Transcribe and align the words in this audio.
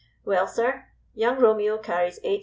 "Well, 0.25 0.47
sir, 0.47 0.87
Young 1.13 1.37
Romeo 1.37 1.77
carries 1.77 2.17
8 2.23 2.23
st. 2.23 2.39